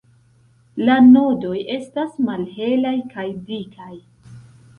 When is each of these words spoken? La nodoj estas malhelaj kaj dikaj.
La 0.87 0.95
nodoj 1.09 1.59
estas 1.73 2.15
malhelaj 2.31 2.95
kaj 3.13 3.27
dikaj. 3.53 3.93